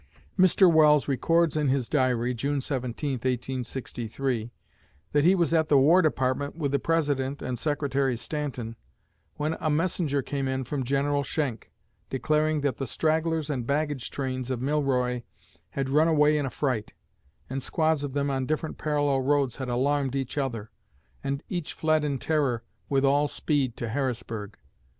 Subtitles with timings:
[0.35, 0.65] Mr.
[0.67, 4.49] Welles records in his Diary (June 17, 1863)
[5.11, 8.75] that he was at the War Department with the President and Secretary Stanton,
[9.35, 11.69] when "a messenger came in from General Schenck,
[12.09, 15.21] declaring that the stragglers and baggage trains of Milroy
[15.69, 16.93] had run away in affright,
[17.47, 20.71] and squads of them on different parallel roads had alarmed each other,
[21.23, 24.57] and each fled in terror with all speed to Harrisburg.